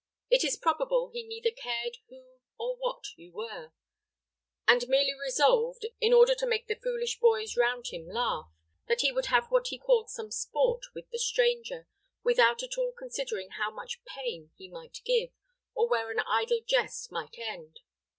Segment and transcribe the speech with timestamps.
[0.31, 3.71] It is probable he neither cared who or what you were,
[4.67, 8.47] and merely resolved, in order to make the foolish boys round him laugh,
[8.87, 11.87] that he would have what he called some sport with the stranger,
[12.23, 15.29] without at all considering how much pain he might give,
[15.75, 17.81] or where an idle jest might end.